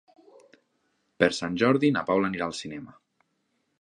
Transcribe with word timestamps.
Per 1.23 1.29
Sant 1.39 1.59
Jordi 1.65 1.93
na 1.99 2.03
Paula 2.11 2.31
anirà 2.33 2.47
al 2.49 2.57
cinema. 2.65 2.97